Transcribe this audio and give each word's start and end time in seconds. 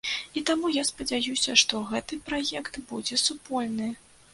І 0.39 0.41
таму, 0.49 0.71
я 0.77 0.83
спадзяюся, 0.91 1.57
што 1.63 1.85
гэты 1.95 2.21
праект 2.31 2.85
будзе 2.89 3.25
супольны. 3.29 3.97